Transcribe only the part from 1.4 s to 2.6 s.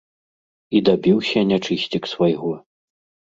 нячысцік, свайго.